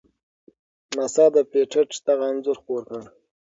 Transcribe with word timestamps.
ناسا 0.95 1.25
د 1.35 1.37
پېټټ 1.51 1.89
دغه 2.07 2.25
انځور 2.31 2.57
خپور 2.61 2.81
کړ. 2.89 3.01